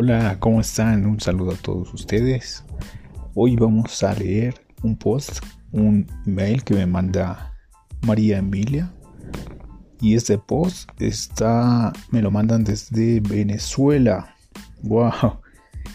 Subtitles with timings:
[0.00, 1.06] Hola, ¿cómo están?
[1.06, 2.62] Un saludo a todos ustedes.
[3.34, 4.54] Hoy vamos a leer
[4.84, 7.52] un post, un email que me manda
[8.02, 8.92] María Emilia.
[10.00, 14.36] Y este post está, me lo mandan desde Venezuela.
[14.84, 15.40] Wow,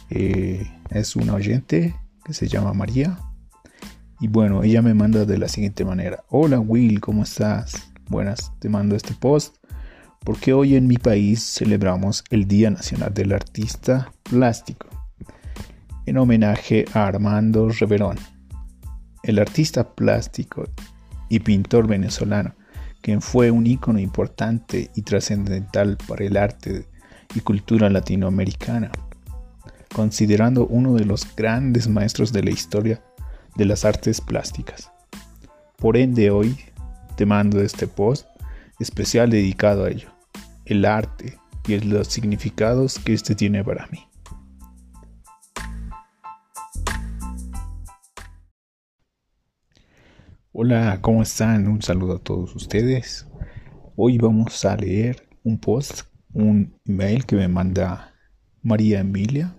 [0.10, 1.96] eh, es una oyente
[2.26, 3.18] que se llama María.
[4.20, 6.26] Y bueno, ella me manda de la siguiente manera.
[6.28, 7.94] Hola Will, ¿cómo estás?
[8.10, 9.63] Buenas, te mando este post
[10.24, 14.88] porque hoy en mi país celebramos el Día Nacional del Artista Plástico,
[16.06, 18.18] en homenaje a Armando Reverón,
[19.24, 20.66] el artista plástico
[21.30, 22.56] y pintor venezolano,
[23.02, 26.88] quien fue un ícono importante y trascendental para el arte
[27.36, 28.92] y cultura latinoamericana,
[29.94, 33.02] considerando uno de los grandes maestros de la historia
[33.56, 34.92] de las artes plásticas.
[35.78, 36.58] Por ende, hoy
[37.18, 38.28] te mando este post
[38.80, 40.13] especial dedicado a ello
[40.66, 44.00] el arte y los significados que este tiene para mí.
[50.52, 51.68] Hola, ¿cómo están?
[51.68, 53.28] Un saludo a todos ustedes.
[53.96, 58.14] Hoy vamos a leer un post, un email que me manda
[58.62, 59.56] María Emilia.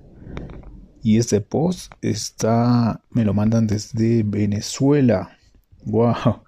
[1.02, 5.36] Y este post está, me lo mandan desde Venezuela.
[5.84, 6.44] Wow,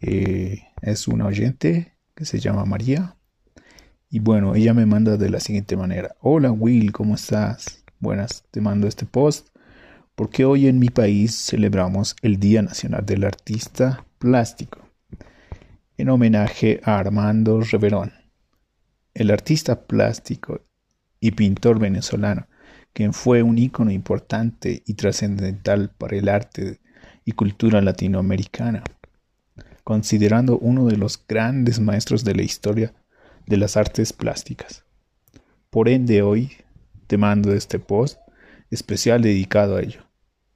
[0.00, 3.17] eh, es una oyente que se llama María.
[4.10, 6.16] Y bueno, ella me manda de la siguiente manera.
[6.20, 7.84] Hola Will, ¿cómo estás?
[8.00, 9.48] Buenas, te mando este post
[10.14, 14.88] porque hoy en mi país celebramos el Día Nacional del Artista Plástico
[15.98, 18.14] en homenaje a Armando Reverón,
[19.12, 20.62] el artista plástico
[21.20, 22.46] y pintor venezolano,
[22.94, 26.80] quien fue un ícono importante y trascendental para el arte
[27.26, 28.84] y cultura latinoamericana,
[29.84, 32.94] considerando uno de los grandes maestros de la historia
[33.48, 34.84] de las artes plásticas.
[35.70, 36.52] Por ende hoy
[37.06, 38.18] te mando este post
[38.70, 40.02] especial dedicado a ello,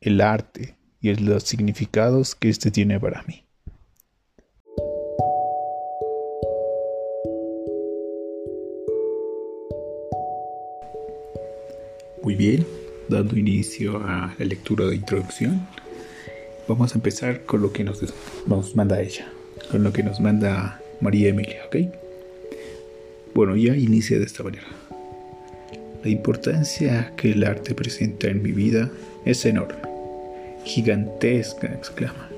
[0.01, 3.45] el arte y los significados que este tiene para mí.
[12.23, 12.67] Muy bien,
[13.09, 15.67] dando inicio a la lectura de introducción,
[16.69, 18.01] vamos a empezar con lo que nos,
[18.77, 19.27] manda ella,
[19.71, 21.77] con lo que nos manda María Emilia, ¿ok?
[23.35, 24.67] Bueno, ya inicia de esta manera.
[26.05, 28.91] La importancia que el arte presenta en mi vida
[29.25, 29.79] es enorme,
[30.65, 32.29] gigantesca, exclama.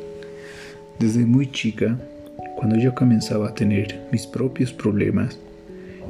[1.00, 1.98] Desde muy chica,
[2.56, 5.36] cuando yo comenzaba a tener mis propios problemas,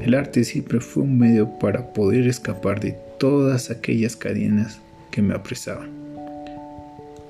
[0.02, 4.80] el arte siempre fue un medio para poder escapar de todas aquellas cadenas
[5.10, 5.88] que me apresaban.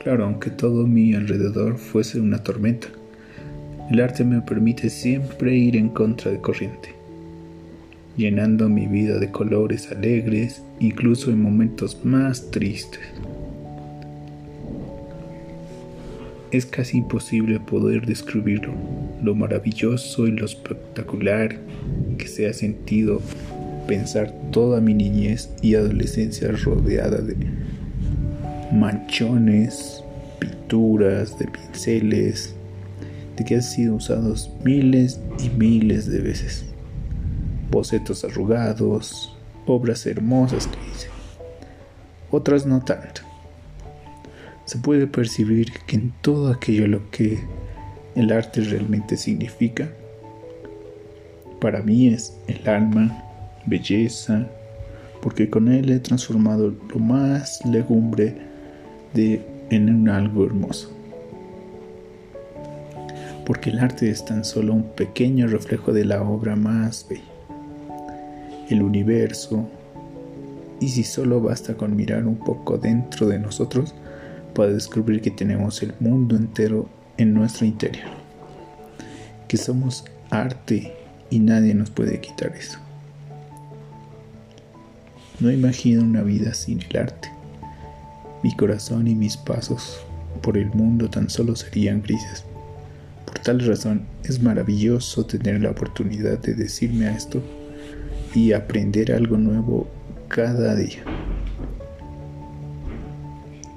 [0.03, 2.89] Claro, aunque todo mi alrededor fuese una tormenta,
[3.93, 7.04] el arte me permite siempre ir en contra de corriente
[8.17, 13.01] llenando mi vida de colores alegres, incluso en momentos más tristes.
[16.51, 18.73] Es casi imposible poder describirlo,
[19.23, 21.59] lo maravilloso y lo espectacular
[22.17, 23.21] que se ha sentido
[23.89, 27.37] pensar toda mi niñez y adolescencia rodeada de
[28.73, 30.05] manchones,
[30.39, 32.55] pinturas, de pinceles,
[33.37, 36.74] de que han sido usados miles y miles de veces
[37.71, 39.37] bocetos arrugados,
[39.67, 41.09] obras hermosas que hice.
[42.31, 43.23] Otras no tanto.
[44.65, 47.39] Se puede percibir que en todo aquello lo que
[48.15, 49.91] el arte realmente significa,
[51.61, 53.23] para mí es el alma,
[53.67, 54.47] belleza,
[55.23, 58.37] porque con él he transformado lo más legumbre
[59.15, 60.91] de en un algo hermoso.
[63.47, 67.34] Porque el arte es tan solo un pequeño reflejo de la obra más bella
[68.75, 69.69] el universo,
[70.81, 73.95] y si solo basta con mirar un poco dentro de nosotros
[74.55, 78.11] para descubrir que tenemos el mundo entero en nuestro interior,
[79.49, 80.93] que somos arte
[81.31, 82.79] y nadie nos puede quitar eso.
[85.41, 87.29] No imagino una vida sin el arte.
[88.43, 90.01] Mi corazón y mis pasos
[90.43, 92.45] por el mundo tan solo serían grises.
[93.25, 97.43] Por tal razón es maravilloso tener la oportunidad de decirme a esto
[98.35, 99.87] y aprender algo nuevo
[100.29, 101.05] cada día.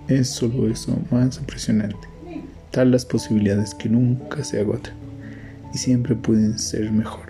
[0.07, 2.07] Es solo eso más impresionante.
[2.71, 4.93] Tal las posibilidades que nunca se agotan
[5.73, 7.27] y siempre pueden ser mejor.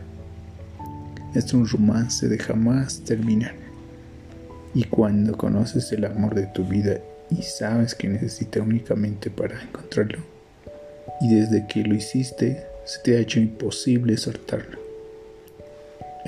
[1.33, 3.55] Es un romance de jamás terminar.
[4.73, 10.19] Y cuando conoces el amor de tu vida y sabes que necesitas únicamente para encontrarlo,
[11.19, 14.86] y desde que lo hiciste se te ha hecho imposible soltarlo.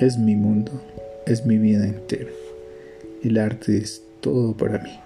[0.00, 0.72] Es mi mundo,
[1.26, 2.30] es mi vida entera.
[3.22, 4.98] El arte es todo para mí.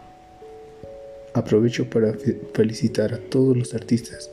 [1.33, 2.13] Aprovecho para
[2.53, 4.31] felicitar a todos los artistas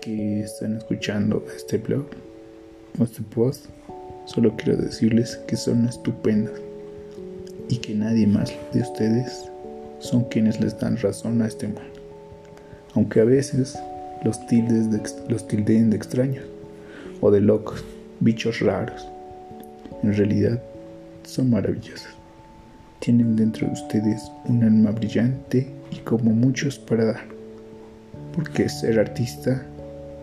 [0.00, 2.06] que están escuchando este blog
[2.98, 3.66] o este post.
[4.24, 6.58] Solo quiero decirles que son estupendos
[7.68, 9.50] y que nadie más de ustedes
[9.98, 11.82] son quienes les dan razón a este mundo.
[12.94, 13.78] Aunque a veces
[14.24, 16.46] los, tildes los tilden de extraños
[17.20, 17.84] o de locos,
[18.20, 19.06] bichos raros.
[20.06, 20.62] En realidad
[21.24, 22.06] son maravillosos.
[23.00, 27.24] Tienen dentro de ustedes un alma brillante y como muchos para dar.
[28.32, 29.66] Porque ser artista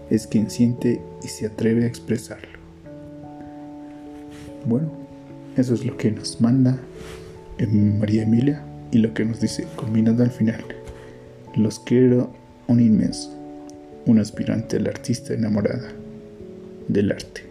[0.09, 2.47] es quien siente y se atreve a expresarlo.
[4.65, 4.89] Bueno,
[5.57, 6.77] eso es lo que nos manda
[7.69, 10.63] María Emilia y lo que nos dice, combinando al final.
[11.57, 12.31] Los quiero
[12.67, 13.37] un inmenso,
[14.05, 15.91] un aspirante al artista enamorada
[16.87, 17.41] del arte.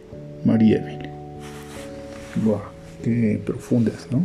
[0.46, 1.01] María Emilia.
[2.36, 2.60] Wow,
[3.02, 4.24] qué profundas, ¿no?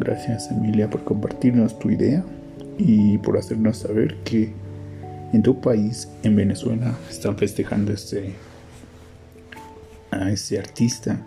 [0.00, 2.24] Gracias Emilia por compartirnos tu idea
[2.78, 4.52] y por hacernos saber que
[5.34, 8.34] en tu país, en Venezuela, están festejando este,
[10.10, 11.20] a ese artista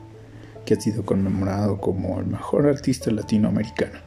[0.65, 3.99] que ha sido conmemorado como el mejor artista latinoamericano.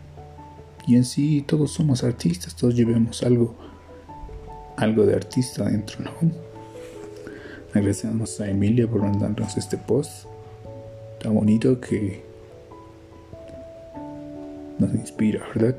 [0.87, 3.55] Y en sí todos somos artistas, todos llevemos algo,
[4.77, 6.11] algo de artista dentro, ¿no?
[7.73, 10.27] Agradecemos a Emilia por mandarnos este post
[11.23, 12.21] tan bonito que
[14.79, 15.77] nos inspira, ¿verdad?